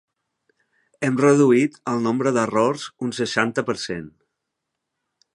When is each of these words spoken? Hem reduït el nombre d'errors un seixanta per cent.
Hem 1.09 1.17
reduït 1.23 1.77
el 1.91 2.01
nombre 2.05 2.31
d'errors 2.37 2.85
un 3.07 3.13
seixanta 3.19 3.65
per 3.71 3.75
cent. 3.83 4.09